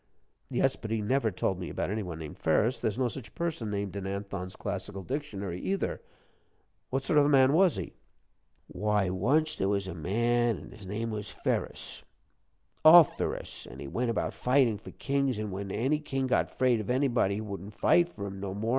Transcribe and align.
"Yes, 0.49 0.75
but 0.75 0.89
he 0.89 0.99
never 0.99 1.29
told 1.29 1.59
me 1.59 1.69
about 1.69 1.91
any 1.91 2.01
one 2.01 2.17
named 2.17 2.39
Ferus; 2.39 2.79
there's 2.79 2.97
no 2.97 3.07
such 3.07 3.35
person 3.35 3.69
named 3.69 3.95
in 3.95 4.07
Anthon's 4.07 4.55
Classical 4.55 5.03
Dictionary, 5.03 5.61
either. 5.61 6.01
What 6.89 7.03
sort 7.03 7.19
of 7.19 7.25
a 7.27 7.29
man 7.29 7.53
was 7.53 7.75
he?" 7.75 7.93
"Why, 8.65 9.11
once 9.11 9.55
there 9.55 9.69
was 9.69 9.87
a 9.87 9.93
man, 9.93 10.57
an' 10.57 10.71
his 10.71 10.87
name 10.87 11.11
was 11.11 11.29
Ferus 11.29 12.03
_Of_ferus, 12.83 13.71
an' 13.71 13.77
he 13.77 13.87
went 13.87 14.09
about 14.09 14.33
fightin' 14.33 14.79
for 14.79 14.89
kings, 14.89 15.37
but 15.37 15.49
when 15.49 15.69
any 15.69 15.99
king 15.99 16.25
got 16.25 16.45
afraid 16.49 16.79
of 16.79 16.89
anybody, 16.89 17.35
he 17.35 17.41
wouldn't 17.41 17.75
fight 17.75 18.09
for 18.09 18.25
him 18.25 18.39
no 18.39 18.55
more. 18.55 18.69